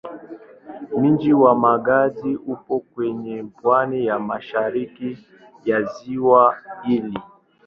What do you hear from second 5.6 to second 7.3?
ya ziwa hili.